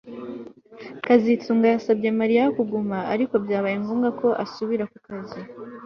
kazitunga 1.05 1.65
yasabye 1.73 2.09
Mariya 2.19 2.43
kuguma 2.57 2.97
ariko 3.13 3.33
byabaye 3.43 3.75
ngombwa 3.83 4.09
ko 4.19 4.27
asubira 4.43 4.83
ku 4.91 4.97
kazi 5.07 5.39